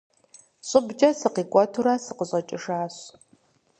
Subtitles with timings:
[0.67, 2.95] ЩӀыбкӀэ сыкъикӀуэтурэ сыкъыщӀэкӀыжащ.